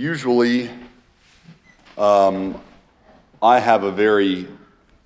usually 0.00 0.70
um, 1.98 2.58
I 3.42 3.58
have 3.58 3.84
a 3.84 3.92
very 3.92 4.48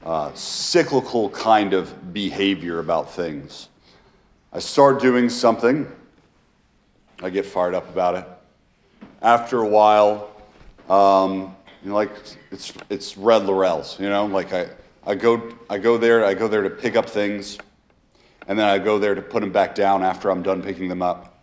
uh, 0.05 0.33
cyclical 0.35 1.31
kind 1.31 1.73
of 1.73 2.13
behavior 2.13 2.79
about 2.79 3.11
things. 3.11 3.69
I 4.53 4.61
start 4.61 5.01
doing 5.01 5.31
something, 5.31 5.91
I 7.21 7.31
get 7.31 7.45
fired 7.45 7.75
up 7.75 7.89
about 7.89 8.15
it. 8.15 8.25
After 9.21 9.59
a 9.59 9.67
while, 9.67 10.31
um, 10.89 11.57
you 11.83 11.89
know, 11.89 11.97
like 11.97 12.13
it's 12.53 12.73
it's 12.89 13.17
red 13.17 13.47
laurels, 13.47 13.99
you 13.99 14.09
know, 14.09 14.27
like 14.27 14.53
I, 14.53 14.69
I 15.05 15.17
go 15.17 15.57
I 15.69 15.79
go 15.79 15.99
there 15.99 16.25
I 16.25 16.35
go 16.35 16.47
there 16.47 16.63
to 16.63 16.71
pick 16.71 16.95
up 16.95 17.11
things, 17.11 17.59
and 18.47 18.57
then 18.57 18.69
I 18.69 18.79
go 18.79 19.01
there 19.01 19.17
to 19.17 19.23
put 19.23 19.41
them 19.41 19.51
back 19.51 19.75
down 19.75 20.05
after 20.05 20.31
I'm 20.31 20.45
done 20.45 20.63
picking 20.63 20.89
them 20.89 21.03
up. 21.03 21.37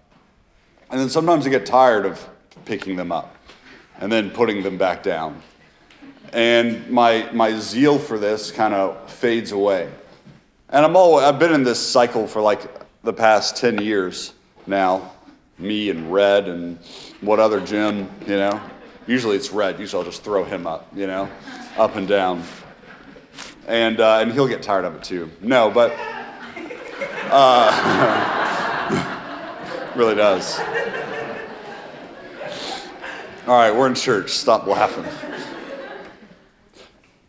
And 0.89 1.01
then 1.01 1.09
sometimes 1.09 1.45
I 1.45 1.49
get 1.49 1.65
tired 1.65 2.05
of 2.05 2.29
picking 2.65 2.95
them 2.95 3.11
up 3.11 3.35
and 3.99 4.11
then 4.11 4.31
putting 4.31 4.63
them 4.63 4.77
back 4.77 5.03
down. 5.03 5.41
And 6.33 6.89
my, 6.89 7.29
my 7.31 7.59
zeal 7.59 7.99
for 7.99 8.17
this 8.17 8.51
kind 8.51 8.73
of 8.73 9.11
fades 9.11 9.51
away. 9.51 9.89
And 10.69 10.85
I'm 10.85 10.95
all, 10.95 11.19
I've 11.19 11.39
been 11.39 11.53
in 11.53 11.63
this 11.63 11.79
cycle 11.79 12.27
for 12.27 12.41
like 12.41 12.61
the 13.03 13.13
past 13.13 13.57
10 13.57 13.81
years 13.81 14.33
now. 14.65 15.11
Me 15.57 15.89
and 15.89 16.11
Red 16.11 16.47
and 16.47 16.79
what 17.19 17.39
other 17.39 17.59
Jim, 17.59 18.09
you 18.21 18.37
know. 18.37 18.59
Usually 19.05 19.35
it's 19.35 19.51
Red. 19.51 19.79
Usually 19.79 19.99
I'll 19.99 20.09
just 20.09 20.23
throw 20.23 20.43
him 20.43 20.65
up, 20.65 20.87
you 20.95 21.05
know, 21.07 21.29
up 21.77 21.95
and 21.95 22.07
down. 22.07 22.43
And, 23.67 23.99
uh, 23.99 24.19
and 24.21 24.31
he'll 24.31 24.47
get 24.47 24.63
tired 24.63 24.85
of 24.85 24.95
it 24.95 25.03
too. 25.03 25.29
No, 25.41 25.69
but 25.69 25.93
uh, 27.29 27.71
really 29.95 30.15
does. 30.15 30.59
All 33.47 33.55
right, 33.55 33.75
we're 33.75 33.87
in 33.87 33.95
church. 33.95 34.33
Stop 34.33 34.67
laughing. 34.67 35.03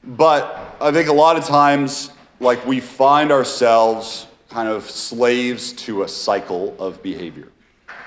But 0.04 0.76
I 0.78 0.92
think 0.92 1.08
a 1.08 1.14
lot 1.14 1.38
of 1.38 1.46
times, 1.46 2.10
like, 2.38 2.66
we 2.66 2.80
find 2.80 3.32
ourselves 3.32 4.26
kind 4.50 4.68
of 4.68 4.90
slaves 4.90 5.72
to 5.72 6.02
a 6.02 6.08
cycle 6.08 6.76
of 6.78 7.02
behavior, 7.02 7.48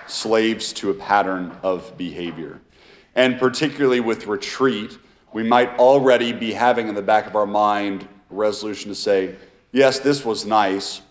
slaves 0.05 0.73
to 0.73 0.91
a 0.91 0.93
pattern 0.93 1.57
of 1.63 1.97
behavior. 1.97 2.61
And 3.15 3.39
particularly 3.39 4.01
with 4.01 4.27
retreat, 4.27 4.95
we 5.33 5.41
might 5.41 5.79
already 5.79 6.31
be 6.31 6.53
having 6.53 6.87
in 6.87 6.93
the 6.93 7.01
back 7.01 7.25
of 7.25 7.35
our 7.35 7.47
mind 7.47 8.07
a 8.29 8.35
resolution 8.35 8.89
to 8.89 8.95
say, 8.95 9.33
yes, 9.71 9.97
this 9.97 10.23
was 10.23 10.45
nice, 10.45 11.01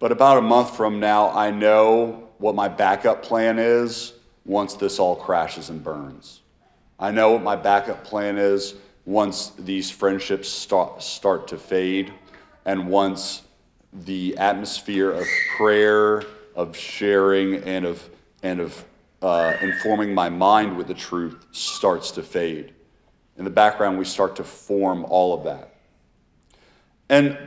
but 0.00 0.10
about 0.10 0.38
a 0.38 0.42
month 0.42 0.76
from 0.76 0.98
now, 0.98 1.30
I 1.30 1.52
know 1.52 2.30
what 2.38 2.56
my 2.56 2.66
backup 2.66 3.22
plan 3.22 3.60
is 3.60 4.12
once 4.46 4.74
this 4.74 4.98
all 4.98 5.16
crashes 5.16 5.68
and 5.68 5.82
burns. 5.82 6.40
I 6.98 7.10
know 7.10 7.32
what 7.32 7.42
my 7.42 7.56
backup 7.56 8.04
plan 8.04 8.38
is 8.38 8.74
once 9.04 9.50
these 9.58 9.90
friendships 9.90 10.48
start, 10.48 11.02
start 11.02 11.48
to 11.48 11.58
fade 11.58 12.12
and 12.64 12.88
once 12.88 13.42
the 13.92 14.38
atmosphere 14.38 15.10
of 15.10 15.26
prayer, 15.56 16.24
of 16.54 16.76
sharing, 16.76 17.56
and 17.64 17.84
of, 17.84 18.10
and 18.42 18.60
of 18.60 18.84
uh, 19.22 19.54
informing 19.60 20.14
my 20.14 20.28
mind 20.28 20.76
with 20.76 20.88
the 20.88 20.94
truth 20.94 21.36
starts 21.52 22.12
to 22.12 22.22
fade. 22.22 22.72
In 23.36 23.44
the 23.44 23.50
background, 23.50 23.98
we 23.98 24.04
start 24.04 24.36
to 24.36 24.44
form 24.44 25.04
all 25.04 25.34
of 25.34 25.44
that. 25.44 25.74
And 27.08 27.38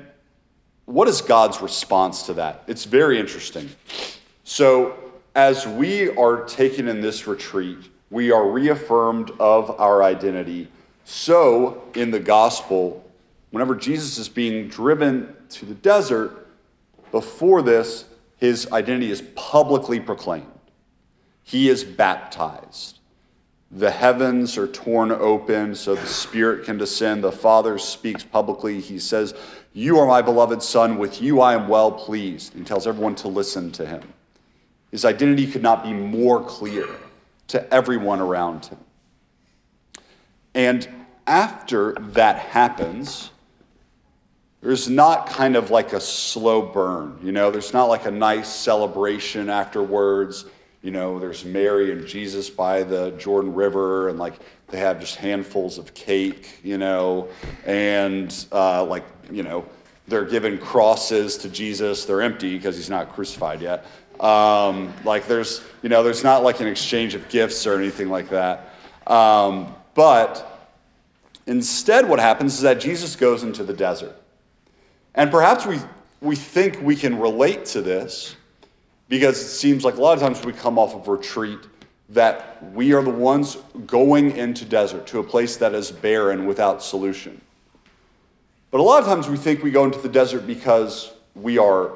what 0.86 1.08
is 1.08 1.22
God's 1.22 1.61
response 1.61 2.28
to 2.28 2.36
that? 2.36 2.63
It's 2.67 2.86
very 2.86 3.19
interesting. 3.19 3.69
So, 4.44 4.95
as 5.35 5.67
we 5.67 6.09
are 6.09 6.45
taken 6.45 6.88
in 6.88 7.02
this 7.02 7.27
retreat, 7.27 7.78
we 8.09 8.31
are 8.31 8.50
reaffirmed 8.50 9.31
of 9.40 9.79
our 9.79 10.01
identity. 10.03 10.67
So, 11.06 11.84
in 11.95 12.12
the 12.12 12.19
gospel, 12.19 13.03
whenever 13.51 13.75
Jesus 13.75 14.17
is 14.17 14.29
being 14.29 14.67
driven 14.67 15.35
to 15.50 15.66
the 15.66 15.73
desert, 15.73 16.47
before 17.12 17.62
this, 17.62 18.06
his 18.38 18.72
identity 18.72 19.12
is 19.12 19.22
publicly 19.35 20.00
proclaimed. 20.00 20.45
He 21.44 21.69
is 21.69 21.84
baptized. 21.84 23.00
The 23.72 23.91
heavens 23.91 24.57
are 24.57 24.67
torn 24.67 25.11
open 25.11 25.75
so 25.75 25.96
the 25.96 26.07
Spirit 26.07 26.66
can 26.66 26.78
descend. 26.78 27.23
The 27.23 27.31
Father 27.31 27.78
speaks 27.78 28.23
publicly. 28.23 28.81
He 28.81 29.00
says, 29.00 29.34
You 29.73 30.00
are 30.00 30.07
my 30.07 30.22
beloved 30.22 30.63
Son. 30.63 30.97
With 30.97 31.22
you 31.22 31.41
I 31.41 31.53
am 31.53 31.67
well 31.67 31.91
pleased. 31.91 32.53
He 32.53 32.63
tells 32.63 32.88
everyone 32.88 33.16
to 33.16 33.28
listen 33.28 33.72
to 33.73 33.85
him. 33.85 34.01
His 34.91 35.05
identity 35.05 35.47
could 35.47 35.63
not 35.63 35.83
be 35.83 35.94
more 35.94 36.44
clear 36.44 36.88
to 37.50 37.73
everyone 37.73 38.22
around 38.22 38.66
him. 38.66 38.79
And 40.53 40.88
after 41.27 41.94
that 41.94 42.39
happens, 42.39 43.29
there's 44.61 44.89
not 44.89 45.28
kind 45.28 45.55
of 45.55 45.72
like 45.72 45.94
a 45.94 46.01
slow 46.01 46.61
burn, 46.61 47.19
you 47.23 47.31
know, 47.31 47.51
there's 47.51 47.72
not 47.72 47.85
like 47.85 48.05
a 48.05 48.11
nice 48.11 48.49
celebration 48.49 49.49
afterwards. 49.49 50.45
You 50.81 50.91
know, 50.91 51.19
there's 51.19 51.44
Mary 51.44 51.91
and 51.91 52.07
Jesus 52.07 52.49
by 52.49 52.83
the 52.83 53.11
Jordan 53.11 53.53
River, 53.53 54.07
and 54.07 54.17
like 54.17 54.39
they 54.69 54.79
have 54.79 55.01
just 55.01 55.17
handfuls 55.17 55.78
of 55.78 55.94
cake, 55.94 56.61
you 56.63 56.78
know, 56.78 57.28
and 57.66 58.33
uh, 58.51 58.85
like, 58.85 59.03
you 59.29 59.44
know, 59.44 59.66
they're 60.09 60.25
given 60.25 60.58
crosses 60.58 61.38
to 61.40 61.50
Jesus. 61.50 62.06
They're 62.06 62.22
empty 62.22 62.56
because 62.56 62.75
he's 62.75 62.90
not 62.90 63.14
crucified 63.14 63.62
yet. 63.62 63.86
Um, 64.20 64.94
like 65.06 65.28
there's, 65.28 65.62
you 65.81 65.90
know, 65.90 66.03
there's 66.03 66.24
not 66.24 66.44
like 66.44 66.59
an 66.59 66.68
exchange 66.68 67.16
of 67.16 67.30
gifts 67.30 67.66
or 67.68 67.78
anything 67.78 68.09
like 68.09 68.30
that. 68.30 68.74
Um, 69.08 69.74
but 69.96 70.46
instead, 71.47 72.09
what 72.09 72.20
happens 72.20 72.56
is 72.56 72.62
that 72.62 72.80
Jesus 72.81 73.16
goes 73.16 73.44
into 73.44 73.64
the 73.64 73.74
desert. 73.74 74.16
And 75.16 75.31
perhaps 75.31 75.66
we, 75.66 75.80
we 76.22 76.36
think 76.36 76.81
we 76.81 76.96
can 76.96 77.20
relate 77.20 77.66
to 77.66 77.81
this 77.81 78.36
because 79.08 79.40
it 79.41 79.47
seems 79.47 79.84
like 79.84 79.96
a 79.96 80.02
lot 80.02 80.14
of 80.14 80.20
times 80.22 80.46
we 80.46 80.53
come 80.53 80.78
off 80.78 80.94
of 80.94 81.08
retreat 81.08 81.59
that 82.09 82.74
we 82.74 82.94
are 82.94 83.03
the 83.03 83.09
ones 83.09 83.56
going 83.86 84.36
into 84.36 84.66
desert 84.66 85.08
to 85.08 85.20
a 85.20 85.24
place 85.24 85.58
that 85.58 85.74
is 85.74 85.91
barren 85.91 86.46
without 86.46 86.84
solution. 86.84 87.40
But 88.72 88.80
a 88.80 88.84
lot 88.84 89.02
of 89.02 89.07
times 89.07 89.28
we 89.28 89.38
think 89.38 89.63
we 89.63 89.72
go 89.72 89.85
into 89.85 90.00
the 90.00 90.09
desert 90.09 90.46
because 90.46 91.12
we 91.35 91.57
are 91.57 91.91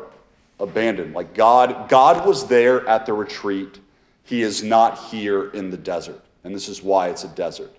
abandoned. 0.59 1.13
Like 1.13 1.33
God, 1.33 1.89
God 1.89 2.25
was 2.25 2.47
there 2.47 2.87
at 2.87 3.05
the 3.05 3.13
retreat. 3.13 3.79
He 4.23 4.41
is 4.41 4.63
not 4.63 4.97
here 5.05 5.49
in 5.49 5.69
the 5.69 5.77
desert. 5.77 6.21
And 6.43 6.55
this 6.55 6.69
is 6.69 6.81
why 6.81 7.09
it's 7.09 7.23
a 7.23 7.27
desert. 7.27 7.71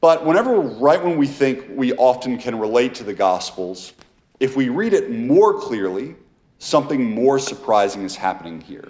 But 0.00 0.24
whenever, 0.24 0.58
right 0.60 1.02
when 1.02 1.18
we 1.18 1.26
think 1.26 1.66
we 1.70 1.92
often 1.92 2.38
can 2.38 2.58
relate 2.58 2.96
to 2.96 3.04
the 3.04 3.14
Gospels, 3.14 3.92
if 4.38 4.56
we 4.56 4.68
read 4.68 4.92
it 4.92 5.10
more 5.10 5.60
clearly, 5.60 6.14
something 6.58 7.14
more 7.14 7.38
surprising 7.38 8.04
is 8.04 8.14
happening 8.14 8.60
here. 8.60 8.88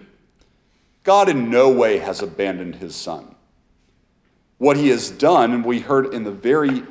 God 1.04 1.28
in 1.28 1.50
no 1.50 1.70
way 1.70 1.98
has 1.98 2.20
abandoned 2.20 2.74
his 2.74 2.94
son. 2.94 3.34
What 4.58 4.76
he 4.76 4.88
has 4.88 5.10
done, 5.10 5.52
and 5.52 5.64
we 5.64 5.78
heard 5.78 6.12
in 6.12 6.24
the 6.24 6.32
very 6.32 6.82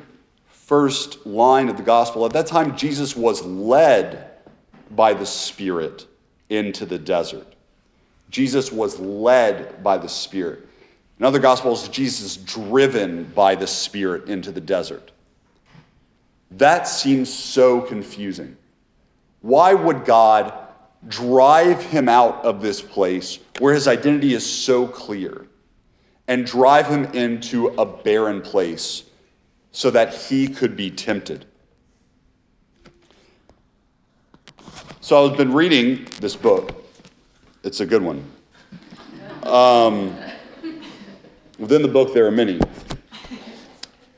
first 0.68 1.26
line 1.26 1.70
of 1.70 1.78
the 1.78 1.82
gospel, 1.82 2.26
at 2.26 2.34
that 2.34 2.46
time 2.46 2.76
Jesus 2.76 3.16
was 3.16 3.42
led 3.42 4.30
by 4.90 5.14
the 5.14 5.24
Spirit 5.24 6.06
into 6.50 6.84
the 6.84 6.98
desert. 6.98 7.46
Jesus 8.30 8.70
was 8.70 9.00
led 9.00 9.82
by 9.82 9.96
the 9.96 10.10
Spirit. 10.10 10.66
In 11.18 11.24
other 11.24 11.38
Gospels, 11.38 11.88
Jesus 11.88 12.36
driven 12.36 13.24
by 13.24 13.54
the 13.54 13.66
Spirit 13.66 14.28
into 14.28 14.52
the 14.52 14.60
desert. 14.60 15.10
That 16.52 16.86
seems 16.86 17.32
so 17.32 17.80
confusing. 17.80 18.56
Why 19.40 19.72
would 19.72 20.04
God 20.04 20.52
drive 21.06 21.82
him 21.82 22.10
out 22.10 22.44
of 22.44 22.60
this 22.60 22.82
place 22.82 23.38
where 23.58 23.72
his 23.72 23.88
identity 23.88 24.34
is 24.34 24.44
so 24.44 24.86
clear 24.86 25.46
and 26.26 26.44
drive 26.44 26.88
him 26.88 27.04
into 27.14 27.68
a 27.68 27.86
barren 27.86 28.42
place 28.42 29.02
so 29.72 29.90
that 29.90 30.14
he 30.14 30.48
could 30.48 30.76
be 30.76 30.90
tempted? 30.90 31.44
So 35.00 35.30
I've 35.30 35.36
been 35.36 35.52
reading 35.52 36.06
this 36.20 36.36
book. 36.36 36.84
It's 37.62 37.80
a 37.80 37.86
good 37.86 38.02
one. 38.02 38.24
Um, 39.42 40.14
within 41.58 41.82
the 41.82 41.88
book, 41.88 42.12
there 42.12 42.26
are 42.26 42.30
many. 42.30 42.60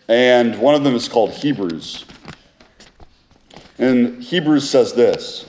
And 0.09 0.59
one 0.59 0.75
of 0.75 0.83
them 0.83 0.97
is 0.97 1.09
called 1.09 1.31
Hebrews. 1.31 2.05
And 3.79 4.23
Hebrews 4.23 4.69
says 4.69 4.93
this 4.93 5.47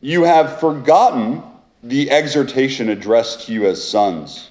You 0.00 0.24
have 0.24 0.60
forgotten 0.60 1.42
the 1.82 2.10
exhortation 2.10 2.88
addressed 2.88 3.46
to 3.46 3.52
you 3.52 3.66
as 3.66 3.82
sons. 3.82 4.50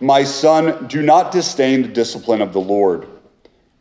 My 0.00 0.24
son, 0.24 0.86
do 0.88 1.02
not 1.02 1.32
disdain 1.32 1.82
the 1.82 1.88
discipline 1.88 2.42
of 2.42 2.52
the 2.52 2.60
Lord 2.60 3.08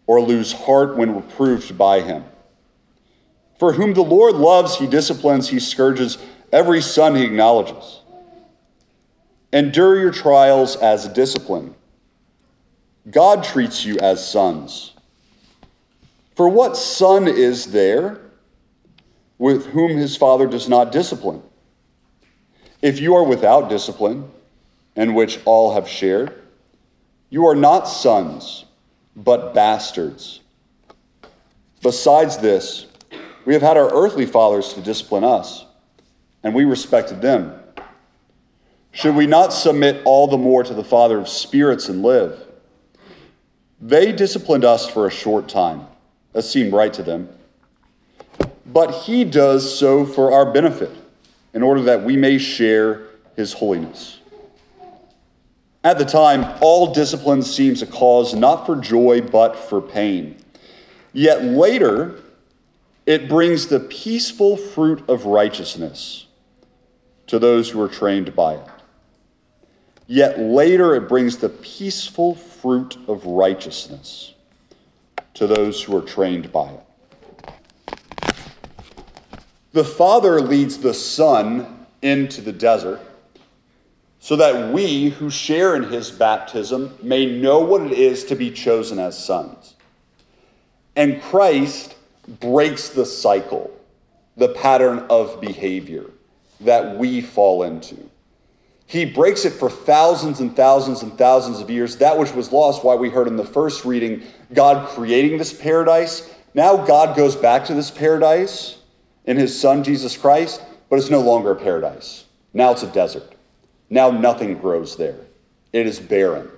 or 0.05 0.21
lose 0.21 0.51
heart 0.51 0.97
when 0.97 1.15
reproved 1.15 1.77
by 1.77 2.01
him. 2.01 2.23
For 3.59 3.73
whom 3.73 3.93
the 3.93 4.03
Lord 4.03 4.35
loves, 4.35 4.75
he 4.77 4.87
disciplines, 4.87 5.47
he 5.47 5.59
scourges 5.59 6.17
every 6.51 6.81
son 6.81 7.15
he 7.15 7.23
acknowledges. 7.23 8.01
Endure 9.51 9.99
your 9.99 10.11
trials 10.11 10.75
as 10.75 11.05
a 11.05 11.13
discipline. 11.13 11.75
God 13.09 13.43
treats 13.43 13.85
you 13.85 13.99
as 13.99 14.27
sons. 14.27 14.91
For 16.35 16.49
what 16.49 16.77
son 16.77 17.27
is 17.27 17.71
there 17.71 18.19
with 19.37 19.65
whom 19.67 19.91
his 19.91 20.15
father 20.15 20.47
does 20.47 20.67
not 20.67 20.91
discipline? 20.91 21.43
If 22.81 22.99
you 22.99 23.15
are 23.15 23.23
without 23.23 23.69
discipline, 23.69 24.29
in 24.95 25.13
which 25.13 25.39
all 25.45 25.73
have 25.73 25.87
shared, 25.87 26.33
you 27.29 27.47
are 27.47 27.55
not 27.55 27.83
sons, 27.83 28.65
but 29.15 29.53
bastards. 29.53 30.39
Besides 31.81 32.37
this, 32.37 32.85
we 33.45 33.53
have 33.53 33.61
had 33.61 33.77
our 33.77 33.91
earthly 33.91 34.25
fathers 34.25 34.73
to 34.73 34.81
discipline 34.81 35.23
us, 35.23 35.65
and 36.43 36.53
we 36.53 36.65
respected 36.65 37.21
them. 37.21 37.59
Should 38.91 39.15
we 39.15 39.25
not 39.25 39.51
submit 39.51 40.03
all 40.05 40.27
the 40.27 40.37
more 40.37 40.63
to 40.63 40.73
the 40.73 40.83
Father 40.83 41.17
of 41.19 41.27
spirits 41.27 41.89
and 41.89 42.03
live? 42.03 42.39
They 43.81 44.11
disciplined 44.11 44.63
us 44.63 44.87
for 44.87 45.07
a 45.07 45.11
short 45.11 45.49
time, 45.49 45.87
as 46.33 46.49
seemed 46.49 46.71
right 46.71 46.93
to 46.93 47.03
them. 47.03 47.29
But 48.65 48.91
he 48.91 49.25
does 49.25 49.77
so 49.77 50.05
for 50.05 50.31
our 50.31 50.53
benefit, 50.53 50.91
in 51.53 51.63
order 51.63 51.81
that 51.83 52.03
we 52.03 52.15
may 52.15 52.37
share 52.37 53.07
his 53.35 53.51
holiness. 53.51 54.19
At 55.83 55.97
the 55.97 56.05
time, 56.05 56.45
all 56.61 56.93
discipline 56.93 57.41
seems 57.41 57.81
a 57.81 57.87
cause 57.87 58.33
not 58.33 58.65
for 58.65 58.77
joy, 58.77 59.21
but 59.21 59.57
for 59.57 59.81
pain. 59.81 60.37
Yet 61.11 61.43
later, 61.43 62.21
it 63.05 63.27
brings 63.27 63.67
the 63.67 63.81
peaceful 63.81 64.55
fruit 64.55 65.09
of 65.09 65.25
righteousness 65.25 66.25
to 67.27 67.37
those 67.37 67.69
who 67.69 67.81
are 67.81 67.89
trained 67.89 68.33
by 68.33 68.55
it. 68.55 68.67
Yet 70.07 70.39
later 70.39 70.95
it 70.95 71.09
brings 71.09 71.37
the 71.37 71.49
peaceful 71.49 72.35
fruit 72.35 72.97
of 73.07 73.25
righteousness 73.25 74.33
to 75.35 75.47
those 75.47 75.81
who 75.81 75.97
are 75.97 76.01
trained 76.01 76.51
by 76.51 76.69
it. 76.69 76.83
The 79.73 79.83
Father 79.83 80.39
leads 80.39 80.77
the 80.77 80.93
Son 80.93 81.85
into 82.01 82.41
the 82.41 82.51
desert 82.51 83.01
so 84.23 84.37
that 84.37 84.71
we 84.71 85.09
who 85.09 85.29
share 85.29 85.75
in 85.75 85.83
his 85.83 86.09
baptism 86.09 86.97
may 87.01 87.25
know 87.25 87.59
what 87.59 87.81
it 87.81 87.91
is 87.91 88.23
to 88.23 88.35
be 88.35 88.51
chosen 88.51 88.97
as 88.97 89.21
sons. 89.21 89.75
And 90.95 91.21
Christ 91.21 91.93
breaks 92.25 92.87
the 92.87 93.05
cycle, 93.05 93.77
the 94.37 94.47
pattern 94.47 95.07
of 95.09 95.41
behavior 95.41 96.05
that 96.61 96.97
we 96.97 97.19
fall 97.19 97.63
into. 97.63 97.97
He 98.87 99.03
breaks 99.03 99.43
it 99.43 99.51
for 99.51 99.69
thousands 99.69 100.39
and 100.39 100.55
thousands 100.55 101.03
and 101.03 101.17
thousands 101.17 101.59
of 101.59 101.69
years. 101.69 101.97
That 101.97 102.17
which 102.17 102.31
was 102.33 102.49
lost, 102.49 102.81
why 102.81 102.95
we 102.95 103.09
heard 103.09 103.27
in 103.27 103.35
the 103.35 103.43
first 103.43 103.83
reading, 103.83 104.23
God 104.53 104.87
creating 104.91 105.37
this 105.37 105.51
paradise. 105.51 106.33
Now 106.53 106.85
God 106.85 107.17
goes 107.17 107.35
back 107.35 107.65
to 107.65 107.73
this 107.73 107.91
paradise 107.91 108.77
in 109.25 109.35
his 109.35 109.59
son 109.59 109.83
Jesus 109.83 110.15
Christ, 110.15 110.63
but 110.89 110.97
it's 110.97 111.09
no 111.09 111.19
longer 111.19 111.51
a 111.51 111.57
paradise. 111.57 112.23
Now 112.53 112.71
it's 112.71 112.83
a 112.83 112.87
desert. 112.87 113.29
Now 113.89 114.11
nothing 114.11 114.57
grows 114.57 114.95
there. 114.95 115.19
It 115.71 115.87
is 115.87 115.99
barren. 115.99 116.49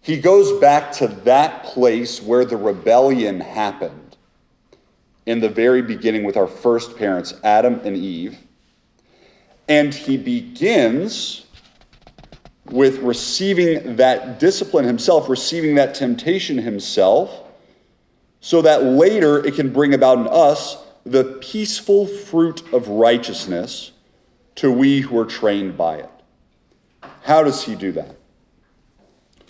He 0.00 0.18
goes 0.18 0.60
back 0.60 0.92
to 0.94 1.08
that 1.24 1.64
place 1.64 2.20
where 2.20 2.44
the 2.44 2.56
rebellion 2.56 3.40
happened 3.40 4.16
in 5.26 5.40
the 5.40 5.48
very 5.48 5.82
beginning 5.82 6.24
with 6.24 6.36
our 6.36 6.48
first 6.48 6.96
parents, 6.96 7.34
Adam 7.44 7.80
and 7.84 7.96
Eve. 7.96 8.36
And 9.68 9.94
he 9.94 10.16
begins 10.16 11.46
with 12.64 12.98
receiving 12.98 13.96
that 13.96 14.40
discipline 14.40 14.84
himself, 14.84 15.28
receiving 15.28 15.76
that 15.76 15.94
temptation 15.94 16.58
himself, 16.58 17.30
so 18.40 18.62
that 18.62 18.82
later 18.82 19.44
it 19.44 19.54
can 19.54 19.72
bring 19.72 19.94
about 19.94 20.18
in 20.18 20.26
us 20.28 20.76
the 21.04 21.24
peaceful 21.24 22.06
fruit 22.06 22.72
of 22.72 22.88
righteousness 22.88 23.92
to 24.56 24.70
we 24.70 25.00
who 25.00 25.18
are 25.18 25.24
trained 25.24 25.76
by 25.76 25.96
it. 25.98 26.10
How 27.22 27.42
does 27.42 27.62
he 27.62 27.74
do 27.74 27.92
that? 27.92 28.16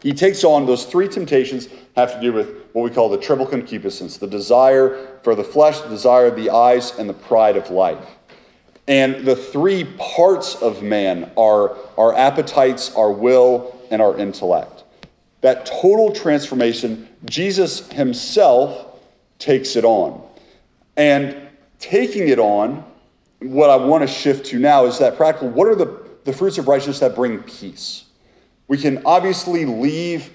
He 0.03 0.13
takes 0.15 0.43
on 0.43 0.67
those 0.67 0.85
three 0.85 1.09
temptations 1.09 1.69
have 1.95 2.15
to 2.15 2.21
do 2.21 2.33
with 2.33 2.49
what 2.73 2.83
we 2.83 2.91
call 2.91 3.09
the 3.09 3.19
triple 3.19 3.47
concupiscence 3.47 4.17
the 4.19 4.27
desire 4.27 5.19
for 5.23 5.35
the 5.35 5.45
flesh, 5.45 5.81
the 5.81 5.89
desire 5.89 6.27
of 6.27 6.37
the 6.37 6.51
eyes, 6.51 6.99
and 6.99 7.09
the 7.09 7.15
pride 7.15 7.57
of 7.57 7.71
life. 7.71 8.05
And 8.89 9.25
the 9.25 9.37
three 9.37 9.85
parts 9.85 10.57
of 10.57 10.83
man 10.83 11.31
are 11.37 11.77
our 11.97 12.15
appetites, 12.17 12.95
our 12.97 13.13
will, 13.13 13.81
and 13.91 14.03
our 14.03 14.19
intellect. 14.19 14.83
That 15.41 15.67
total 15.67 16.13
transformation, 16.13 17.09
Jesus 17.25 17.89
himself 17.91 19.01
takes 19.39 19.77
it 19.77 19.85
on. 19.85 20.27
And 20.97 21.37
taking 21.79 22.29
it 22.29 22.39
on, 22.39 22.85
what 23.41 23.71
I 23.71 23.77
want 23.77 24.03
to 24.03 24.13
shift 24.13 24.47
to 24.47 24.59
now 24.59 24.87
is 24.87 24.99
that 24.99 25.17
practical 25.17 25.49
what 25.49 25.69
are 25.69 25.75
the, 25.75 26.02
the 26.25 26.33
fruits 26.33 26.59
of 26.59 26.69
righteousness 26.69 27.01
that 27.01 27.15
bring 27.15 27.39
peace? 27.43 28.05
We 28.69 28.79
can 28.79 29.03
obviously 29.05 29.65
leave 29.65 30.31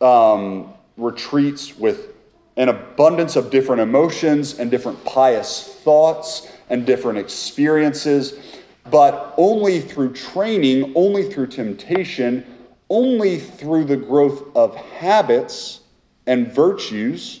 um, 0.00 0.72
retreats 0.96 1.76
with 1.76 2.12
an 2.56 2.68
abundance 2.68 3.36
of 3.36 3.50
different 3.50 3.82
emotions 3.82 4.58
and 4.58 4.70
different 4.70 5.04
pious 5.04 5.62
thoughts 5.82 6.48
and 6.70 6.86
different 6.86 7.18
experiences, 7.18 8.38
but 8.90 9.34
only 9.36 9.80
through 9.80 10.12
training, 10.12 10.92
only 10.94 11.28
through 11.28 11.48
temptation, 11.48 12.44
only 12.88 13.38
through 13.38 13.84
the 13.84 13.96
growth 13.96 14.54
of 14.54 14.76
habits 14.76 15.80
and 16.26 16.52
virtues 16.52 17.40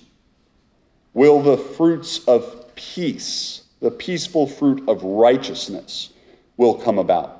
will 1.12 1.42
the 1.42 1.56
fruits 1.56 2.26
of 2.26 2.74
peace, 2.74 3.62
the 3.80 3.90
peaceful 3.90 4.46
fruit 4.46 4.88
of 4.88 5.04
righteousness, 5.04 6.10
will 6.56 6.74
come 6.74 6.98
about. 6.98 7.33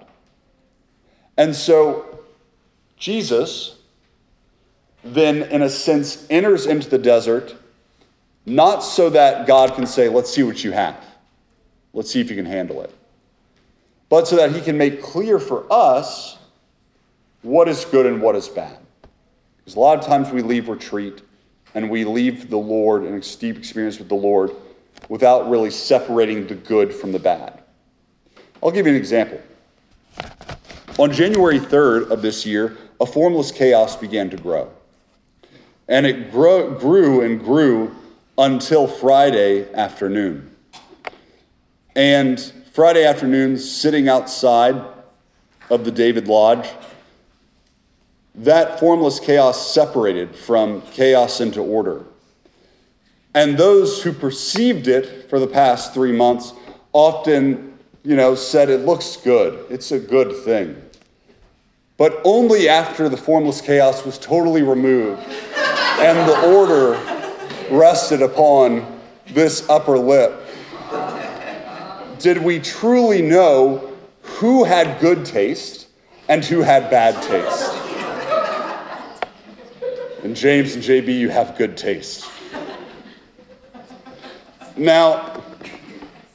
And 1.36 1.54
so, 1.54 2.20
Jesus 2.96 3.74
then, 5.04 5.42
in 5.42 5.60
a 5.60 5.68
sense, 5.68 6.26
enters 6.30 6.66
into 6.66 6.88
the 6.88 6.98
desert 6.98 7.54
not 8.46 8.80
so 8.80 9.10
that 9.10 9.46
God 9.46 9.74
can 9.74 9.86
say, 9.86 10.08
Let's 10.08 10.32
see 10.32 10.42
what 10.42 10.62
you 10.62 10.72
have. 10.72 10.96
Let's 11.92 12.10
see 12.10 12.20
if 12.20 12.30
you 12.30 12.36
can 12.36 12.46
handle 12.46 12.82
it. 12.82 12.90
But 14.08 14.28
so 14.28 14.36
that 14.36 14.52
he 14.52 14.60
can 14.60 14.78
make 14.78 15.02
clear 15.02 15.38
for 15.38 15.66
us 15.70 16.36
what 17.42 17.68
is 17.68 17.84
good 17.84 18.06
and 18.06 18.20
what 18.20 18.36
is 18.36 18.48
bad. 18.48 18.76
Because 19.58 19.76
a 19.76 19.80
lot 19.80 19.98
of 19.98 20.06
times 20.06 20.30
we 20.30 20.42
leave 20.42 20.68
retreat 20.68 21.22
and 21.74 21.90
we 21.90 22.04
leave 22.04 22.50
the 22.50 22.56
Lord 22.56 23.04
and 23.04 23.22
a 23.22 23.38
deep 23.38 23.56
experience 23.56 23.98
with 23.98 24.08
the 24.08 24.14
Lord 24.14 24.52
without 25.08 25.50
really 25.50 25.70
separating 25.70 26.46
the 26.46 26.54
good 26.54 26.94
from 26.94 27.12
the 27.12 27.18
bad. 27.18 27.62
I'll 28.62 28.70
give 28.70 28.86
you 28.86 28.92
an 28.92 28.98
example. 28.98 29.40
On 30.96 31.10
January 31.10 31.58
3rd 31.58 32.10
of 32.10 32.22
this 32.22 32.46
year, 32.46 32.76
a 33.00 33.06
formless 33.06 33.50
chaos 33.50 33.96
began 33.96 34.30
to 34.30 34.36
grow. 34.36 34.70
And 35.88 36.06
it 36.06 36.30
grew, 36.30 36.78
grew 36.78 37.22
and 37.22 37.40
grew 37.40 37.94
until 38.38 38.86
Friday 38.86 39.72
afternoon. 39.74 40.54
And 41.96 42.40
Friday 42.72 43.04
afternoon, 43.04 43.58
sitting 43.58 44.08
outside 44.08 44.80
of 45.68 45.84
the 45.84 45.90
David 45.90 46.28
Lodge, 46.28 46.68
that 48.36 48.78
formless 48.78 49.18
chaos 49.18 49.74
separated 49.74 50.36
from 50.36 50.80
chaos 50.92 51.40
into 51.40 51.60
order. 51.60 52.04
And 53.34 53.58
those 53.58 54.00
who 54.00 54.12
perceived 54.12 54.86
it 54.86 55.28
for 55.28 55.40
the 55.40 55.48
past 55.48 55.92
three 55.92 56.12
months 56.12 56.52
often, 56.92 57.73
you 58.04 58.16
know, 58.16 58.34
said 58.34 58.68
it 58.68 58.84
looks 58.84 59.16
good. 59.16 59.66
It's 59.70 59.90
a 59.90 59.98
good 59.98 60.44
thing. 60.44 60.80
But 61.96 62.20
only 62.24 62.68
after 62.68 63.08
the 63.08 63.16
formless 63.16 63.60
chaos 63.60 64.04
was 64.04 64.18
totally 64.18 64.62
removed 64.62 65.22
and 65.22 66.28
the 66.28 66.54
order 66.54 66.92
rested 67.70 68.20
upon 68.20 69.00
this 69.28 69.68
upper 69.68 69.96
lip 69.96 70.40
did 72.18 72.38
we 72.38 72.58
truly 72.58 73.22
know 73.22 73.92
who 74.22 74.64
had 74.64 75.00
good 75.00 75.24
taste 75.24 75.86
and 76.28 76.44
who 76.44 76.62
had 76.62 76.90
bad 76.90 77.14
taste. 77.22 77.72
And 80.24 80.34
James 80.34 80.74
and 80.74 80.82
JB, 80.82 81.18
you 81.18 81.28
have 81.28 81.58
good 81.58 81.76
taste. 81.76 82.26
Now, 84.76 85.43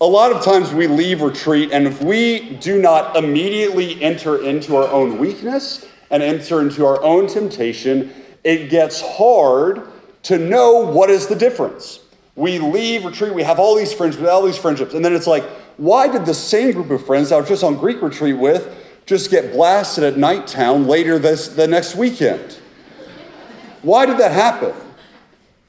a 0.02 0.06
lot 0.06 0.32
of 0.32 0.44
times 0.44 0.72
we 0.72 0.88
leave 0.88 1.22
retreat, 1.22 1.72
and 1.72 1.86
if 1.86 2.02
we 2.02 2.56
do 2.58 2.82
not 2.82 3.18
immediately 3.18 4.02
enter 4.02 4.44
into 4.44 4.78
our 4.78 4.88
own 4.88 5.18
weakness 5.18 5.86
and 6.10 6.24
enter 6.24 6.62
into 6.62 6.86
our 6.86 7.02
own 7.04 7.28
temptation, 7.28 8.12
it 8.44 8.70
gets 8.70 9.02
hard 9.02 9.82
to 10.24 10.38
know 10.38 10.86
what 10.92 11.10
is 11.10 11.28
the 11.28 11.36
difference. 11.36 12.00
We 12.36 12.60
leave 12.60 13.04
retreat, 13.04 13.34
we 13.34 13.44
have 13.44 13.60
all 13.60 13.76
these 13.76 13.94
friends, 13.94 14.18
all 14.22 14.46
these 14.46 14.58
friendships, 14.58 14.94
and 14.94 15.04
then 15.04 15.14
it's 15.14 15.28
like, 15.28 15.44
why 15.76 16.08
did 16.08 16.26
the 16.26 16.34
same 16.34 16.72
group 16.72 16.90
of 16.90 17.06
friends 17.06 17.32
I 17.32 17.38
was 17.38 17.50
just 17.50 17.64
on 17.64 17.76
Greek 17.78 18.02
retreat 18.02 18.38
with 18.38 18.68
just 19.10 19.32
get 19.32 19.54
blasted 19.54 20.04
at 20.04 20.14
Nighttown 20.14 20.86
later 20.86 21.18
this 21.18 21.48
the 21.48 21.68
next 21.68 21.96
weekend. 21.96 22.56
Why 23.82 24.06
did 24.06 24.20
that 24.20 24.32
happen? 24.32 24.72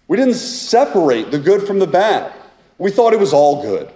We 0.08 0.18
didn't 0.18 0.34
separate 0.34 1.30
the 1.30 1.38
good 1.38 1.66
from 1.66 1.78
the 1.78 1.86
bad. 1.86 2.34
We 2.76 2.90
thought 2.90 3.14
it 3.14 3.18
was 3.18 3.32
all 3.32 3.62
good. 3.62 3.90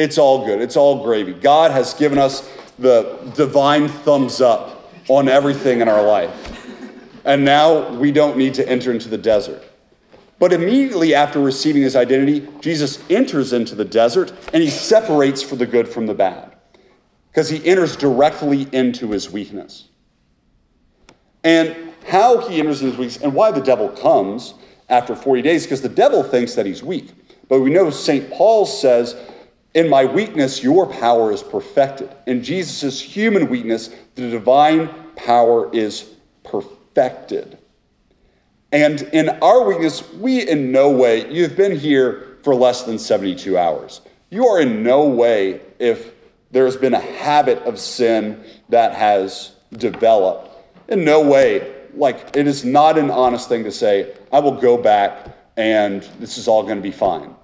It's 0.00 0.16
all 0.16 0.46
good. 0.46 0.62
It's 0.62 0.76
all 0.76 1.04
gravy. 1.04 1.34
God 1.34 1.72
has 1.72 1.92
given 1.92 2.18
us 2.18 2.48
the 2.78 3.18
divine 3.36 3.88
thumbs 3.88 4.40
up 4.40 4.90
on 5.08 5.28
everything 5.28 5.82
in 5.82 5.88
our 5.88 6.02
life. 6.02 6.30
And 7.26 7.44
now 7.44 7.90
we 7.94 8.10
don't 8.10 8.38
need 8.38 8.54
to 8.54 8.66
enter 8.66 8.90
into 8.92 9.10
the 9.10 9.18
desert. 9.18 9.62
But 10.38 10.54
immediately 10.54 11.14
after 11.14 11.38
receiving 11.38 11.82
his 11.82 11.96
identity, 11.96 12.48
Jesus 12.60 12.98
enters 13.10 13.52
into 13.52 13.74
the 13.74 13.84
desert 13.84 14.32
and 14.54 14.62
he 14.62 14.70
separates 14.70 15.42
for 15.42 15.56
the 15.56 15.66
good 15.66 15.86
from 15.86 16.06
the 16.06 16.14
bad 16.14 16.56
because 17.30 17.50
he 17.50 17.62
enters 17.66 17.94
directly 17.96 18.66
into 18.72 19.10
his 19.10 19.30
weakness. 19.30 19.86
And 21.44 21.76
how 22.06 22.48
he 22.48 22.58
enters 22.58 22.80
into 22.80 22.92
his 22.92 22.98
weakness 22.98 23.22
and 23.22 23.34
why 23.34 23.50
the 23.50 23.60
devil 23.60 23.90
comes 23.90 24.54
after 24.88 25.14
40 25.14 25.42
days, 25.42 25.64
because 25.64 25.82
the 25.82 25.90
devil 25.90 26.22
thinks 26.22 26.54
that 26.54 26.64
he's 26.64 26.82
weak. 26.82 27.12
But 27.50 27.60
we 27.60 27.70
know 27.70 27.90
St. 27.90 28.30
Paul 28.30 28.64
says, 28.64 29.14
In 29.72 29.88
my 29.88 30.04
weakness, 30.04 30.62
your 30.62 30.86
power 30.86 31.32
is 31.32 31.42
perfected. 31.42 32.10
In 32.26 32.42
Jesus' 32.42 33.00
human 33.00 33.48
weakness, 33.48 33.88
the 34.16 34.30
divine 34.30 34.88
power 35.14 35.72
is 35.72 36.02
perfected. 36.42 37.56
And 38.72 39.00
in 39.00 39.28
our 39.28 39.64
weakness, 39.64 40.08
we 40.12 40.48
in 40.48 40.72
no 40.72 40.90
way, 40.90 41.30
you've 41.30 41.56
been 41.56 41.76
here 41.78 42.38
for 42.42 42.54
less 42.54 42.82
than 42.82 42.98
72 42.98 43.56
hours. 43.56 44.00
You 44.28 44.48
are 44.48 44.60
in 44.60 44.82
no 44.82 45.08
way, 45.08 45.60
if 45.78 46.12
there's 46.50 46.76
been 46.76 46.94
a 46.94 47.00
habit 47.00 47.58
of 47.62 47.78
sin 47.78 48.44
that 48.68 48.94
has 48.94 49.52
developed, 49.72 50.48
in 50.88 51.04
no 51.04 51.22
way 51.28 51.74
like 51.94 52.36
it 52.36 52.46
is 52.46 52.64
not 52.64 52.98
an 52.98 53.10
honest 53.10 53.48
thing 53.48 53.64
to 53.64 53.72
say, 53.72 54.14
I 54.32 54.40
will 54.40 54.60
go 54.60 54.76
back 54.76 55.36
and 55.56 56.02
this 56.18 56.38
is 56.38 56.48
all 56.48 56.62
going 56.62 56.76
to 56.76 56.82
be 56.82 56.92
fine. 56.92 57.34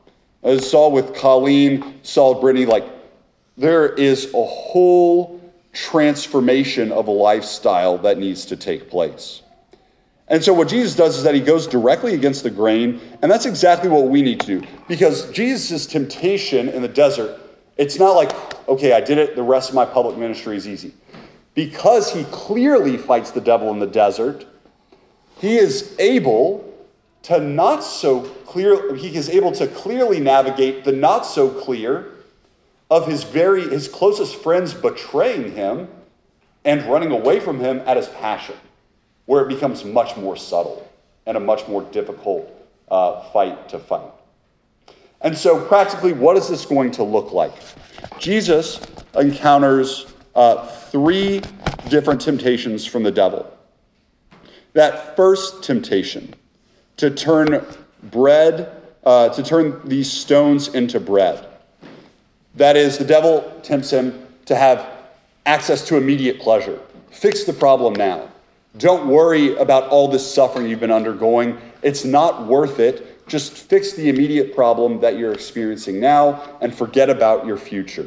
I 0.46 0.58
saw 0.58 0.88
with 0.88 1.14
Colleen, 1.16 2.00
saw 2.02 2.40
Brittany, 2.40 2.66
like 2.66 2.84
there 3.56 3.88
is 3.88 4.32
a 4.32 4.44
whole 4.44 5.40
transformation 5.72 6.92
of 6.92 7.08
a 7.08 7.10
lifestyle 7.10 7.98
that 7.98 8.18
needs 8.18 8.46
to 8.46 8.56
take 8.56 8.88
place. 8.88 9.42
And 10.28 10.42
so 10.42 10.54
what 10.54 10.68
Jesus 10.68 10.96
does 10.96 11.18
is 11.18 11.24
that 11.24 11.34
he 11.34 11.40
goes 11.40 11.66
directly 11.66 12.14
against 12.14 12.42
the 12.42 12.50
grain, 12.50 13.00
and 13.22 13.30
that's 13.30 13.46
exactly 13.46 13.88
what 13.88 14.08
we 14.08 14.22
need 14.22 14.40
to 14.40 14.60
do. 14.60 14.66
Because 14.88 15.30
Jesus' 15.30 15.86
temptation 15.86 16.68
in 16.68 16.82
the 16.82 16.88
desert, 16.88 17.40
it's 17.76 17.98
not 17.98 18.12
like, 18.12 18.32
okay, 18.68 18.92
I 18.92 19.00
did 19.00 19.18
it, 19.18 19.36
the 19.36 19.42
rest 19.42 19.68
of 19.68 19.74
my 19.74 19.84
public 19.84 20.16
ministry 20.16 20.56
is 20.56 20.66
easy 20.66 20.94
because 21.56 22.12
he 22.12 22.22
clearly 22.24 22.98
fights 22.98 23.32
the 23.32 23.40
devil 23.40 23.70
in 23.70 23.80
the 23.80 23.86
desert, 23.86 24.44
he 25.40 25.56
is 25.56 25.96
able 25.98 26.65
to 27.26 27.40
not 27.40 27.83
so 27.83 28.21
clear, 28.21 28.95
he 28.95 29.14
is 29.14 29.28
able 29.28 29.52
to 29.52 29.66
clearly 29.66 30.21
navigate 30.21 30.85
the 30.85 30.92
not 30.92 31.26
so 31.26 31.50
clear 31.50 32.06
of 32.88 33.06
his 33.09 33.25
very 33.25 33.62
his 33.62 33.88
closest 33.88 34.37
friends 34.37 34.73
betraying 34.73 35.52
him 35.52 35.88
and 36.64 36.85
running 36.85 37.11
away 37.11 37.40
from 37.40 37.59
him 37.59 37.83
at 37.87 37.97
his 37.97 38.09
passion, 38.09 38.54
where 39.25 39.42
it 39.42 39.49
becomes 39.49 39.85
much 39.85 40.16
more 40.16 40.37
subtle 40.37 40.88
and 41.26 41.37
a 41.37 41.40
much 41.40 41.66
more 41.66 41.83
difficult 41.83 42.49
uh, 42.88 43.21
fight 43.30 43.71
to 43.71 43.80
fight. 43.80 44.11
And 45.21 45.37
so, 45.37 45.64
practically, 45.66 46.12
what 46.12 46.37
is 46.37 46.49
this 46.49 46.64
going 46.64 46.92
to 46.92 47.02
look 47.02 47.33
like? 47.33 47.54
Jesus 48.21 48.80
encounters 49.16 50.06
uh, 50.37 50.66
three 50.66 51.42
different 51.88 52.21
temptations 52.21 52.87
from 52.87 53.02
the 53.02 53.11
devil. 53.11 53.52
That 54.75 55.16
first 55.16 55.64
temptation, 55.64 56.35
to 56.96 57.10
turn 57.10 57.64
bread, 58.02 58.70
uh, 59.04 59.28
to 59.30 59.42
turn 59.42 59.80
these 59.84 60.10
stones 60.10 60.68
into 60.68 61.00
bread. 61.00 61.46
That 62.56 62.76
is, 62.76 62.98
the 62.98 63.04
devil 63.04 63.42
tempts 63.62 63.90
him 63.90 64.26
to 64.46 64.56
have 64.56 64.86
access 65.44 65.86
to 65.88 65.96
immediate 65.96 66.40
pleasure. 66.40 66.80
Fix 67.10 67.44
the 67.44 67.52
problem 67.52 67.94
now. 67.94 68.28
Don't 68.78 69.08
worry 69.08 69.56
about 69.56 69.88
all 69.88 70.08
this 70.08 70.34
suffering 70.34 70.68
you've 70.68 70.80
been 70.80 70.90
undergoing. 70.90 71.58
It's 71.82 72.04
not 72.04 72.46
worth 72.46 72.78
it. 72.78 73.26
Just 73.26 73.52
fix 73.52 73.94
the 73.94 74.08
immediate 74.08 74.54
problem 74.54 75.00
that 75.00 75.18
you're 75.18 75.32
experiencing 75.32 75.98
now 76.00 76.58
and 76.60 76.74
forget 76.74 77.10
about 77.10 77.46
your 77.46 77.56
future. 77.56 78.06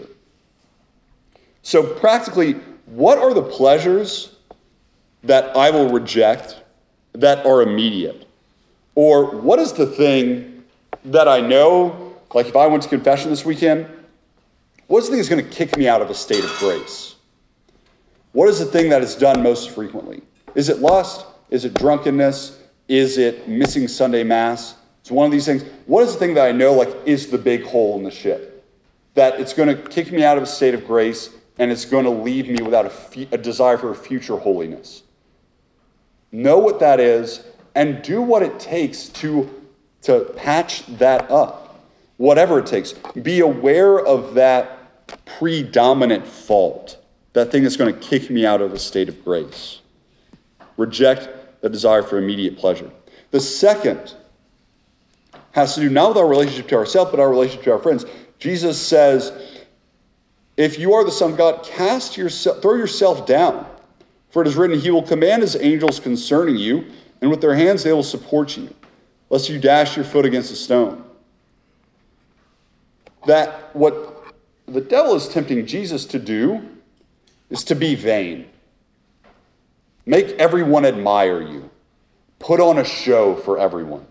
So, 1.61 1.83
practically, 1.83 2.53
what 2.85 3.17
are 3.17 3.33
the 3.33 3.43
pleasures 3.43 4.33
that 5.23 5.57
I 5.57 5.71
will 5.71 5.89
reject 5.89 6.57
that 7.13 7.45
are 7.45 7.61
immediate? 7.61 8.28
Or 9.01 9.37
what 9.37 9.59
is 9.59 9.71
the 9.71 9.85
thing 9.85 10.65
that 11.05 11.29
I 11.29 11.39
know, 11.39 12.17
like 12.33 12.47
if 12.47 12.57
I 12.57 12.67
went 12.67 12.83
to 12.83 12.89
confession 12.89 13.29
this 13.29 13.45
weekend, 13.45 13.87
what's 14.87 15.05
the 15.05 15.11
thing 15.11 15.19
that's 15.19 15.29
going 15.29 15.41
to 15.41 15.49
kick 15.49 15.77
me 15.77 15.87
out 15.87 16.01
of 16.01 16.09
a 16.09 16.13
state 16.13 16.43
of 16.43 16.53
grace? 16.57 17.15
What 18.33 18.49
is 18.49 18.59
the 18.59 18.65
thing 18.65 18.89
that 18.89 19.01
is 19.01 19.15
done 19.15 19.41
most 19.41 19.69
frequently? 19.69 20.21
Is 20.53 20.67
it 20.67 20.79
lust? 20.79 21.25
Is 21.49 21.63
it 21.63 21.75
drunkenness? 21.75 22.59
Is 22.89 23.17
it 23.17 23.47
missing 23.47 23.87
Sunday 23.87 24.25
Mass? 24.25 24.75
It's 24.99 25.11
one 25.11 25.25
of 25.25 25.31
these 25.31 25.45
things. 25.45 25.63
What 25.85 26.03
is 26.03 26.11
the 26.11 26.19
thing 26.19 26.33
that 26.33 26.45
I 26.45 26.51
know, 26.51 26.73
like, 26.73 26.93
is 27.05 27.27
the 27.27 27.37
big 27.37 27.63
hole 27.63 27.97
in 27.97 28.03
the 28.03 28.11
ship? 28.11 28.65
That 29.13 29.39
it's 29.39 29.53
going 29.53 29.69
to 29.69 29.81
kick 29.81 30.11
me 30.11 30.25
out 30.25 30.35
of 30.35 30.43
a 30.43 30.45
state 30.45 30.73
of 30.73 30.85
grace 30.85 31.29
and 31.57 31.71
it's 31.71 31.85
going 31.85 32.03
to 32.03 32.11
leave 32.11 32.49
me 32.49 32.61
without 32.61 32.87
a, 32.87 33.27
a 33.31 33.37
desire 33.37 33.77
for 33.77 33.91
a 33.91 33.95
future 33.95 34.35
holiness. 34.35 35.03
Know 36.33 36.57
what 36.57 36.81
that 36.81 36.99
is 36.99 37.41
and 37.75 38.01
do 38.01 38.21
what 38.21 38.43
it 38.43 38.59
takes 38.59 39.09
to, 39.09 39.49
to 40.03 40.21
patch 40.35 40.85
that 40.97 41.31
up, 41.31 41.79
whatever 42.17 42.59
it 42.59 42.65
takes. 42.65 42.93
Be 42.93 43.39
aware 43.39 43.99
of 43.99 44.35
that 44.35 44.77
predominant 45.25 46.27
fault, 46.27 46.97
that 47.33 47.51
thing 47.51 47.63
that's 47.63 47.77
going 47.77 47.93
to 47.93 47.99
kick 47.99 48.29
me 48.29 48.45
out 48.45 48.61
of 48.61 48.73
a 48.73 48.79
state 48.79 49.09
of 49.09 49.23
grace. 49.23 49.79
Reject 50.77 51.61
the 51.61 51.69
desire 51.69 52.03
for 52.03 52.17
immediate 52.17 52.57
pleasure. 52.57 52.89
The 53.31 53.39
second 53.39 54.13
has 55.51 55.75
to 55.75 55.81
do 55.81 55.89
not 55.89 56.09
with 56.09 56.17
our 56.17 56.27
relationship 56.27 56.69
to 56.69 56.75
ourselves, 56.75 57.11
but 57.11 57.19
our 57.19 57.29
relationship 57.29 57.65
to 57.65 57.71
our 57.73 57.79
friends. 57.79 58.05
Jesus 58.39 58.79
says, 58.79 59.31
if 60.59 60.77
you 60.77 60.95
are 60.95 61.05
the 61.05 61.11
Son 61.11 61.31
of 61.31 61.37
God, 61.37 61.63
cast 61.63 62.17
yourself, 62.17 62.61
throw 62.61 62.75
yourself 62.75 63.25
down. 63.25 63.65
For 64.31 64.41
it 64.41 64.47
is 64.49 64.57
written, 64.57 64.77
He 64.77 64.91
will 64.91 65.03
command 65.03 65.41
His 65.41 65.55
angels 65.55 66.01
concerning 66.01 66.57
you, 66.57 66.85
and 67.21 67.29
with 67.29 67.41
their 67.41 67.55
hands 67.55 67.83
they 67.83 67.93
will 67.93 68.03
support 68.03 68.55
you, 68.57 68.73
lest 69.29 69.49
you 69.49 69.59
dash 69.59 69.95
your 69.95 70.05
foot 70.05 70.25
against 70.25 70.51
a 70.51 70.55
stone. 70.55 71.03
That 73.25 73.75
what 73.75 74.33
the 74.67 74.81
devil 74.81 75.15
is 75.15 75.27
tempting 75.27 75.65
Jesus 75.65 76.05
to 76.05 76.19
do 76.19 76.61
is 77.49 77.65
to 77.65 77.75
be 77.75 77.95
vain. 77.95 78.47
Make 80.05 80.29
everyone 80.39 80.85
admire 80.85 81.41
you. 81.41 81.69
Put 82.39 82.59
on 82.59 82.77
a 82.77 82.85
show 82.85 83.35
for 83.35 83.59
everyone. 83.59 84.05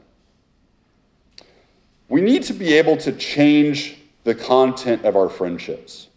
We 2.09 2.21
need 2.21 2.45
to 2.45 2.53
be 2.53 2.75
able 2.75 2.99
to 2.99 3.13
change 3.13 3.97
the 4.25 4.35
content 4.35 5.05
of 5.05 5.17
our 5.17 5.29
friendships 5.29 6.09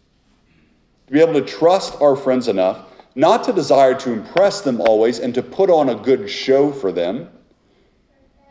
to 1.12 1.18
be 1.18 1.20
able 1.20 1.34
to 1.34 1.42
trust 1.42 2.00
our 2.00 2.16
friends 2.16 2.48
enough 2.48 2.78
not 3.14 3.44
to 3.44 3.52
desire 3.52 3.94
to 3.94 4.12
impress 4.12 4.62
them 4.62 4.80
always 4.80 5.18
and 5.18 5.34
to 5.34 5.42
put 5.42 5.70
on 5.70 5.88
a 5.88 5.94
good 5.94 6.30
show 6.30 6.72
for 6.72 6.92
them, 6.92 7.28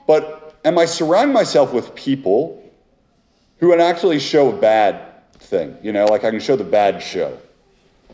but 0.07 0.59
am 0.63 0.77
I 0.77 0.85
surrounding 0.85 1.33
myself 1.33 1.73
with 1.73 1.95
people 1.95 2.61
who 3.57 3.71
can 3.71 3.81
actually 3.81 4.19
show 4.19 4.49
a 4.49 4.55
bad 4.55 5.31
thing? 5.33 5.77
You 5.81 5.91
know, 5.91 6.05
like 6.05 6.23
I 6.23 6.31
can 6.31 6.39
show 6.39 6.55
the 6.55 6.63
bad 6.63 7.01
show. 7.01 7.37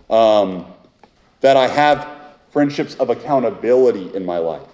Um, 0.09 0.65
that 1.41 1.57
I 1.57 1.67
have 1.67 2.07
friendships 2.51 2.95
of 2.95 3.09
accountability 3.09 4.15
in 4.15 4.25
my 4.25 4.37
life. 4.37 4.67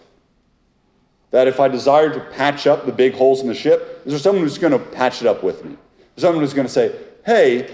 That 1.31 1.47
if 1.47 1.59
I 1.59 1.67
desire 1.67 2.13
to 2.13 2.19
patch 2.19 2.67
up 2.67 2.85
the 2.85 2.91
big 2.91 3.13
holes 3.15 3.41
in 3.41 3.47
the 3.47 3.55
ship, 3.55 4.03
is 4.05 4.13
there 4.13 4.19
someone 4.19 4.43
who's 4.43 4.59
going 4.59 4.73
to 4.73 4.79
patch 4.79 5.21
it 5.21 5.27
up 5.27 5.43
with 5.43 5.65
me? 5.65 5.75
Someone 6.17 6.43
who's 6.43 6.53
going 6.53 6.67
to 6.67 6.73
say, 6.73 6.95
hey, 7.25 7.69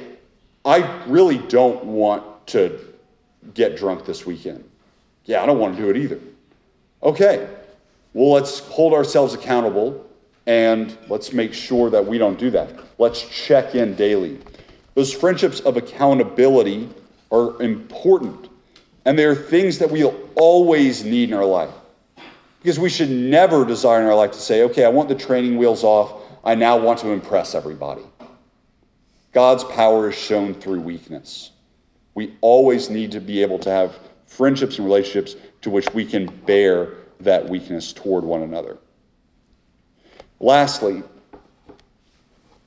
I 0.63 1.03
really 1.05 1.37
don't 1.37 1.83
want 1.85 2.47
to 2.47 2.79
get 3.53 3.77
drunk 3.77 4.05
this 4.05 4.25
weekend. 4.25 4.63
Yeah, 5.25 5.43
I 5.43 5.45
don't 5.45 5.59
want 5.59 5.75
to 5.75 5.81
do 5.81 5.89
it 5.89 5.97
either. 5.97 6.19
Okay, 7.01 7.47
well, 8.13 8.31
let's 8.31 8.59
hold 8.59 8.93
ourselves 8.93 9.33
accountable 9.33 10.05
and 10.45 10.95
let's 11.07 11.31
make 11.31 11.53
sure 11.53 11.91
that 11.91 12.07
we 12.07 12.17
don't 12.17 12.39
do 12.39 12.51
that. 12.51 12.73
Let's 12.97 13.21
check 13.21 13.75
in 13.75 13.95
daily. 13.95 14.39
Those 14.95 15.13
friendships 15.13 15.59
of 15.59 15.77
accountability 15.77 16.89
are 17.31 17.61
important, 17.61 18.49
and 19.05 19.17
they 19.17 19.25
are 19.25 19.35
things 19.35 19.79
that 19.79 19.91
we'll 19.91 20.19
always 20.35 21.03
need 21.03 21.29
in 21.29 21.35
our 21.35 21.45
life. 21.45 21.73
Because 22.61 22.79
we 22.79 22.89
should 22.89 23.09
never 23.09 23.63
desire 23.63 24.01
in 24.01 24.07
our 24.07 24.15
life 24.15 24.31
to 24.31 24.39
say, 24.39 24.63
okay, 24.63 24.83
I 24.83 24.89
want 24.89 25.07
the 25.07 25.15
training 25.15 25.57
wheels 25.57 25.83
off. 25.83 26.21
I 26.43 26.55
now 26.55 26.79
want 26.79 26.99
to 26.99 27.09
impress 27.09 27.55
everybody. 27.55 28.01
God's 29.31 29.63
power 29.63 30.09
is 30.09 30.15
shown 30.15 30.55
through 30.55 30.81
weakness. 30.81 31.51
We 32.19 32.33
always 32.41 32.89
need 32.89 33.13
to 33.13 33.21
be 33.21 33.43
able 33.43 33.59
to 33.59 33.69
have 33.69 33.97
friendships 34.25 34.77
and 34.77 34.85
relationships 34.85 35.37
to 35.61 35.69
which 35.69 35.93
we 35.93 36.03
can 36.03 36.25
bear 36.25 36.95
that 37.21 37.47
weakness 37.47 37.93
toward 37.93 38.25
one 38.25 38.41
another. 38.41 38.77
Lastly, 40.37 41.01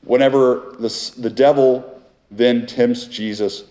whenever 0.06 0.74
the, 0.78 1.12
the 1.18 1.28
devil 1.28 2.02
then 2.30 2.66
tempts 2.66 3.04
Jesus 3.04 3.64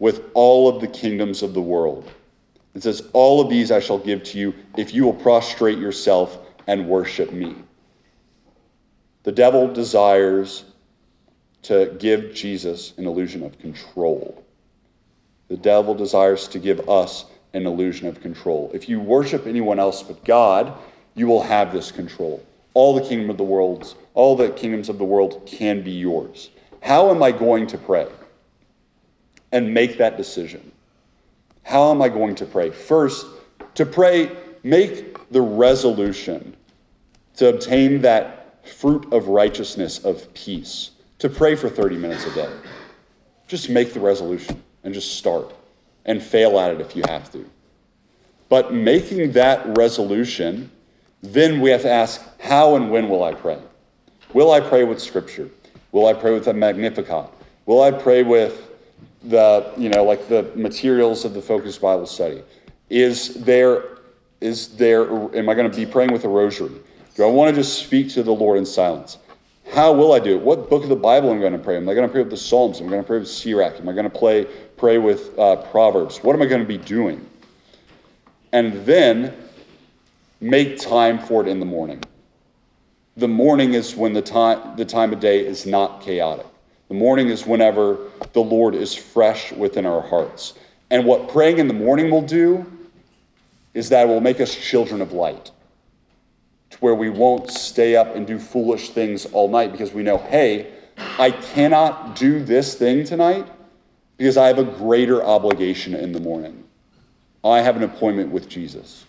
with 0.00 0.24
all 0.34 0.68
of 0.68 0.80
the 0.80 0.88
kingdoms 0.88 1.44
of 1.44 1.54
the 1.54 1.62
world, 1.62 2.10
it 2.74 2.82
says, 2.82 3.00
All 3.12 3.40
of 3.40 3.48
these 3.48 3.70
I 3.70 3.78
shall 3.78 3.98
give 3.98 4.24
to 4.24 4.38
you 4.40 4.54
if 4.76 4.92
you 4.92 5.04
will 5.04 5.14
prostrate 5.14 5.78
yourself 5.78 6.36
and 6.66 6.88
worship 6.88 7.32
me. 7.32 7.54
The 9.22 9.30
devil 9.30 9.72
desires 9.72 10.64
to 11.62 11.94
give 11.96 12.34
Jesus 12.34 12.92
an 12.98 13.06
illusion 13.06 13.44
of 13.44 13.56
control. 13.60 14.42
The 15.48 15.56
devil 15.56 15.94
desires 15.94 16.48
to 16.48 16.58
give 16.58 16.88
us 16.88 17.24
an 17.52 17.66
illusion 17.66 18.08
of 18.08 18.20
control. 18.20 18.70
If 18.74 18.88
you 18.88 19.00
worship 19.00 19.46
anyone 19.46 19.78
else 19.78 20.02
but 20.02 20.24
God, 20.24 20.72
you 21.14 21.26
will 21.26 21.42
have 21.42 21.72
this 21.72 21.92
control. 21.92 22.44
All 22.74 22.94
the 22.94 23.08
kingdom 23.08 23.30
of 23.30 23.38
the 23.38 23.44
world, 23.44 23.94
all 24.14 24.36
the 24.36 24.50
kingdoms 24.50 24.88
of 24.88 24.98
the 24.98 25.04
world 25.04 25.46
can 25.46 25.82
be 25.82 25.92
yours. 25.92 26.50
How 26.82 27.10
am 27.10 27.22
I 27.22 27.32
going 27.32 27.68
to 27.68 27.78
pray? 27.78 28.08
And 29.52 29.72
make 29.72 29.98
that 29.98 30.16
decision. 30.16 30.72
How 31.62 31.90
am 31.90 32.02
I 32.02 32.08
going 32.08 32.34
to 32.36 32.46
pray? 32.46 32.70
First, 32.70 33.26
to 33.76 33.86
pray, 33.86 34.30
make 34.62 35.30
the 35.30 35.40
resolution 35.40 36.56
to 37.36 37.48
obtain 37.48 38.02
that 38.02 38.66
fruit 38.68 39.12
of 39.12 39.28
righteousness, 39.28 40.04
of 40.04 40.34
peace, 40.34 40.90
to 41.20 41.28
pray 41.28 41.54
for 41.54 41.70
30 41.70 41.96
minutes 41.96 42.26
a 42.26 42.34
day. 42.34 42.52
Just 43.46 43.70
make 43.70 43.94
the 43.94 44.00
resolution 44.00 44.62
and 44.86 44.94
just 44.94 45.18
start 45.18 45.52
and 46.04 46.22
fail 46.22 46.60
at 46.60 46.70
it 46.70 46.80
if 46.80 46.94
you 46.94 47.02
have 47.08 47.30
to. 47.32 47.44
But 48.48 48.72
making 48.72 49.32
that 49.32 49.76
resolution, 49.76 50.70
then 51.22 51.60
we 51.60 51.70
have 51.70 51.82
to 51.82 51.90
ask, 51.90 52.22
how 52.40 52.76
and 52.76 52.88
when 52.88 53.08
will 53.08 53.24
I 53.24 53.34
pray? 53.34 53.58
Will 54.32 54.52
I 54.52 54.60
pray 54.60 54.84
with 54.84 55.02
Scripture? 55.02 55.50
Will 55.90 56.06
I 56.06 56.12
pray 56.12 56.32
with 56.32 56.46
a 56.46 56.54
Magnificat? 56.54 57.28
Will 57.66 57.82
I 57.82 57.90
pray 57.90 58.22
with 58.22 58.70
the, 59.24 59.72
you 59.76 59.88
know, 59.88 60.04
like 60.04 60.28
the 60.28 60.44
materials 60.54 61.24
of 61.24 61.34
the 61.34 61.42
Focus 61.42 61.76
Bible 61.78 62.06
study? 62.06 62.42
Is 62.88 63.34
there, 63.34 63.82
is 64.40 64.76
there, 64.76 65.02
am 65.36 65.48
I 65.48 65.54
going 65.54 65.68
to 65.68 65.76
be 65.76 65.84
praying 65.84 66.12
with 66.12 66.24
a 66.24 66.28
rosary? 66.28 66.80
Do 67.16 67.24
I 67.24 67.26
want 67.26 67.52
to 67.52 67.60
just 67.60 67.76
speak 67.76 68.10
to 68.10 68.22
the 68.22 68.32
Lord 68.32 68.58
in 68.58 68.66
silence? 68.66 69.18
How 69.72 69.92
will 69.92 70.12
I 70.12 70.20
do 70.20 70.36
it? 70.36 70.42
What 70.42 70.70
book 70.70 70.84
of 70.84 70.88
the 70.88 70.96
Bible 70.96 71.30
am 71.30 71.38
I 71.38 71.40
going 71.40 71.52
to 71.52 71.58
pray? 71.58 71.76
Am 71.76 71.88
I 71.88 71.94
going 71.94 72.06
to 72.06 72.12
pray 72.12 72.22
with 72.22 72.30
the 72.30 72.36
Psalms? 72.36 72.80
Am 72.80 72.86
I 72.86 72.90
going 72.90 73.02
to 73.02 73.06
pray 73.06 73.18
with 73.18 73.28
Sirach? 73.28 73.78
Am 73.78 73.88
I 73.88 73.92
going 73.92 74.04
to 74.04 74.10
play, 74.10 74.44
pray 74.76 74.98
with 74.98 75.36
uh, 75.38 75.56
Proverbs? 75.56 76.18
What 76.18 76.36
am 76.36 76.42
I 76.42 76.46
going 76.46 76.62
to 76.62 76.66
be 76.66 76.78
doing? 76.78 77.28
And 78.52 78.86
then 78.86 79.34
make 80.40 80.78
time 80.78 81.18
for 81.18 81.42
it 81.42 81.48
in 81.48 81.60
the 81.60 81.66
morning. 81.66 82.02
The 83.16 83.28
morning 83.28 83.74
is 83.74 83.96
when 83.96 84.12
the 84.12 84.22
time, 84.22 84.76
the 84.76 84.84
time 84.84 85.12
of 85.12 85.20
day 85.20 85.44
is 85.44 85.66
not 85.66 86.02
chaotic. 86.02 86.46
The 86.88 86.94
morning 86.94 87.28
is 87.28 87.44
whenever 87.44 87.98
the 88.32 88.40
Lord 88.40 88.74
is 88.74 88.94
fresh 88.94 89.52
within 89.52 89.84
our 89.84 90.00
hearts. 90.00 90.54
And 90.90 91.04
what 91.04 91.28
praying 91.28 91.58
in 91.58 91.66
the 91.66 91.74
morning 91.74 92.10
will 92.10 92.22
do 92.22 92.64
is 93.74 93.88
that 93.88 94.06
it 94.06 94.08
will 94.08 94.20
make 94.20 94.40
us 94.40 94.54
children 94.54 95.02
of 95.02 95.12
light 95.12 95.50
to 96.70 96.78
where 96.78 96.94
we 96.94 97.10
won't 97.10 97.50
stay 97.50 97.96
up 97.96 98.14
and 98.16 98.26
do 98.26 98.38
foolish 98.38 98.90
things 98.90 99.26
all 99.26 99.48
night 99.48 99.72
because 99.72 99.92
we 99.92 100.02
know, 100.02 100.18
hey, 100.18 100.72
I 100.98 101.30
cannot 101.30 102.16
do 102.16 102.42
this 102.42 102.74
thing 102.74 103.04
tonight 103.04 103.46
because 104.16 104.36
I 104.36 104.48
have 104.48 104.58
a 104.58 104.64
greater 104.64 105.22
obligation 105.22 105.94
in 105.94 106.12
the 106.12 106.20
morning. 106.20 106.64
I 107.44 107.60
have 107.60 107.76
an 107.76 107.82
appointment 107.82 108.30
with 108.30 108.48
Jesus. 108.48 109.04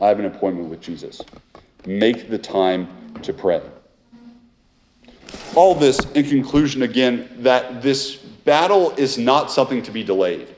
I 0.00 0.08
have 0.08 0.18
an 0.18 0.24
appointment 0.24 0.68
with 0.68 0.80
Jesus. 0.80 1.20
Make 1.86 2.28
the 2.28 2.38
time 2.38 2.88
to 3.22 3.32
pray. 3.32 3.62
All 5.54 5.74
this 5.74 5.98
in 6.12 6.24
conclusion, 6.24 6.82
again, 6.82 7.28
that 7.40 7.82
this 7.82 8.16
battle 8.16 8.92
is 8.96 9.18
not 9.18 9.50
something 9.50 9.82
to 9.82 9.90
be 9.90 10.04
delayed. 10.04 10.48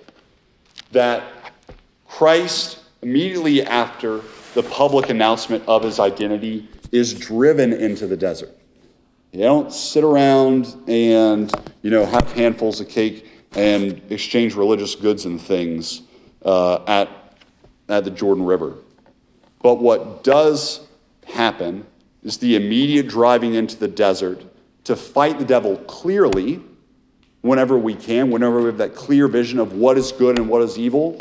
That 0.93 1.23
Christ, 2.09 2.79
immediately 3.03 3.63
after 3.63 4.23
the 4.55 4.63
public 4.63 5.11
announcement 5.11 5.65
of 5.69 5.83
his 5.83 6.01
identity 6.01 6.69
is 6.93 7.15
driven 7.15 7.73
into 7.73 8.07
the 8.07 8.17
desert. 8.17 8.51
They 9.33 9.41
don't 9.41 9.73
sit 9.73 10.03
around 10.03 10.75
and 10.89 11.53
you 11.83 11.91
know 11.91 12.05
have 12.05 12.33
handfuls 12.33 12.81
of 12.81 12.89
cake 12.89 13.27
and 13.53 14.01
exchange 14.11 14.55
religious 14.55 14.95
goods 14.97 15.25
and 15.25 15.41
things 15.41 16.03
uh, 16.45 16.83
at 16.87 17.09
at 17.89 18.05
the 18.05 18.11
Jordan 18.11 18.45
River. 18.45 18.75
But 19.63 19.77
what 19.77 20.25
does 20.25 20.81
happen 21.27 21.87
is 22.25 22.39
the 22.39 22.57
immediate 22.57 23.09
driving 23.09 23.55
into 23.55 23.77
the 23.77 23.89
desert 23.89 24.43
to 24.85 24.97
fight 24.97 25.39
the 25.39 25.45
devil 25.45 25.77
clearly 25.77 26.61
whenever 27.43 27.79
we 27.79 27.95
can, 27.95 28.31
whenever 28.31 28.61
we 28.61 28.67
have 28.67 28.79
that 28.79 28.95
clear 28.95 29.29
vision 29.29 29.59
of 29.59 29.73
what 29.73 29.97
is 29.97 30.13
good 30.13 30.39
and 30.39 30.49
what 30.49 30.63
is 30.63 30.79
evil, 30.79 31.21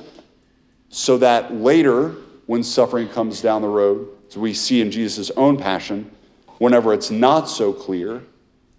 so 0.89 1.17
that 1.17 1.53
later 1.53 2.15
when 2.49 2.63
suffering 2.63 3.07
comes 3.07 3.43
down 3.43 3.61
the 3.61 3.67
road, 3.67 4.07
as 4.27 4.35
we 4.35 4.55
see 4.55 4.81
in 4.81 4.89
Jesus' 4.89 5.29
own 5.37 5.57
passion, 5.57 6.09
whenever 6.57 6.95
it's 6.95 7.11
not 7.11 7.47
so 7.47 7.71
clear, 7.71 8.23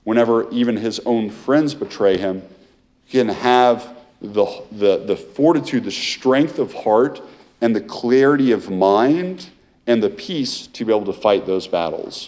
whenever 0.02 0.50
even 0.50 0.76
his 0.76 0.98
own 1.06 1.30
friends 1.30 1.72
betray 1.72 2.16
him, 2.16 2.42
he 3.04 3.18
can 3.18 3.28
have 3.28 3.96
the, 4.20 4.44
the, 4.72 5.04
the 5.06 5.14
fortitude, 5.14 5.84
the 5.84 5.92
strength 5.92 6.58
of 6.58 6.74
heart, 6.74 7.22
and 7.60 7.76
the 7.76 7.80
clarity 7.80 8.50
of 8.50 8.68
mind 8.68 9.48
and 9.86 10.02
the 10.02 10.10
peace 10.10 10.66
to 10.66 10.84
be 10.84 10.92
able 10.92 11.06
to 11.06 11.20
fight 11.20 11.46
those 11.46 11.68
battles. 11.68 12.18